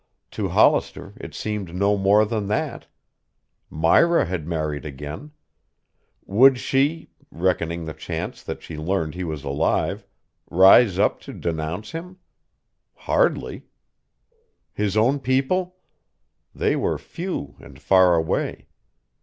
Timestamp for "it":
1.17-1.35